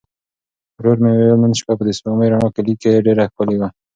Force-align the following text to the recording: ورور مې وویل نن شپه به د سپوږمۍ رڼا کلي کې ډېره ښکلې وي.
ورور 0.77 0.97
مې 1.03 1.11
وویل 1.13 1.37
نن 1.43 1.53
شپه 1.59 1.73
به 1.77 1.83
د 1.85 1.89
سپوږمۍ 1.97 2.27
رڼا 2.29 2.47
کلي 2.57 2.73
کې 2.81 3.03
ډېره 3.05 3.23
ښکلې 3.31 3.55
وي. 3.59 3.69